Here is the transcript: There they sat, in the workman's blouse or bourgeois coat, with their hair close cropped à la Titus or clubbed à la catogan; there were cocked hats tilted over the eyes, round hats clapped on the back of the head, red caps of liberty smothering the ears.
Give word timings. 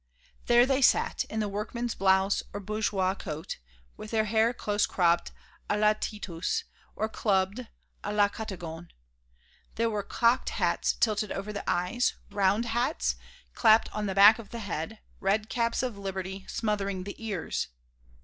There 0.47 0.65
they 0.65 0.81
sat, 0.81 1.25
in 1.25 1.41
the 1.41 1.47
workman's 1.47 1.93
blouse 1.93 2.41
or 2.53 2.59
bourgeois 2.59 3.13
coat, 3.13 3.59
with 3.97 4.09
their 4.09 4.25
hair 4.25 4.51
close 4.51 4.87
cropped 4.87 5.31
à 5.69 5.79
la 5.79 5.93
Titus 5.93 6.63
or 6.95 7.07
clubbed 7.07 7.67
à 8.03 8.11
la 8.11 8.27
catogan; 8.27 8.89
there 9.75 9.91
were 9.91 10.01
cocked 10.01 10.49
hats 10.57 10.93
tilted 10.93 11.31
over 11.31 11.53
the 11.53 11.63
eyes, 11.69 12.15
round 12.31 12.65
hats 12.65 13.15
clapped 13.53 13.93
on 13.93 14.07
the 14.07 14.15
back 14.15 14.39
of 14.39 14.49
the 14.49 14.61
head, 14.61 14.97
red 15.19 15.49
caps 15.49 15.83
of 15.83 15.99
liberty 15.99 16.47
smothering 16.47 17.03
the 17.03 17.23
ears. 17.23 17.67